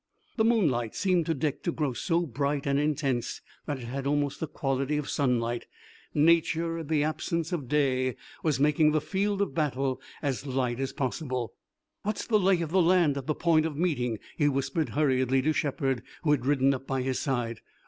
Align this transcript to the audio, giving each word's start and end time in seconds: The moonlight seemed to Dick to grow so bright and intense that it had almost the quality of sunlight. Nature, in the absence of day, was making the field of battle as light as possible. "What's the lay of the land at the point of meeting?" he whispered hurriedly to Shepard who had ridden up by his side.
The 0.35 0.43
moonlight 0.43 0.95
seemed 0.95 1.27
to 1.27 1.35
Dick 1.35 1.61
to 1.61 1.71
grow 1.71 1.93
so 1.93 2.25
bright 2.25 2.65
and 2.65 2.79
intense 2.79 3.39
that 3.67 3.77
it 3.77 3.83
had 3.85 4.07
almost 4.07 4.39
the 4.39 4.47
quality 4.47 4.97
of 4.97 5.07
sunlight. 5.07 5.67
Nature, 6.11 6.79
in 6.79 6.87
the 6.87 7.03
absence 7.03 7.51
of 7.51 7.67
day, 7.67 8.15
was 8.41 8.59
making 8.59 8.93
the 8.93 8.99
field 9.01 9.43
of 9.43 9.53
battle 9.53 10.01
as 10.23 10.47
light 10.47 10.79
as 10.79 10.91
possible. 10.91 11.53
"What's 12.01 12.25
the 12.25 12.39
lay 12.39 12.61
of 12.63 12.71
the 12.71 12.81
land 12.81 13.15
at 13.15 13.27
the 13.27 13.35
point 13.35 13.67
of 13.67 13.77
meeting?" 13.77 14.17
he 14.37 14.49
whispered 14.49 14.89
hurriedly 14.97 15.39
to 15.43 15.53
Shepard 15.53 16.01
who 16.23 16.31
had 16.31 16.47
ridden 16.47 16.73
up 16.73 16.87
by 16.87 17.03
his 17.03 17.19
side. 17.19 17.59